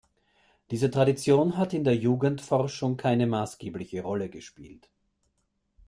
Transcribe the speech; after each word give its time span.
Diese 0.71 0.89
Tradition 0.89 1.57
hat 1.57 1.75
in 1.75 1.83
der 1.83 1.95
Jugendforschung 1.95 2.97
keine 2.97 3.27
maßgebliche 3.27 4.01
Rolle 4.01 4.31
gespielt. 4.31 4.89